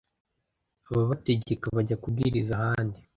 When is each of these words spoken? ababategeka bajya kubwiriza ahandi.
ababategeka 0.91 1.65
bajya 1.75 1.95
kubwiriza 2.03 2.51
ahandi. 2.61 2.99